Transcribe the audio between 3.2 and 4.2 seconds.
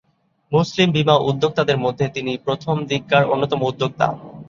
অন্যতম উদ্যোক্তা।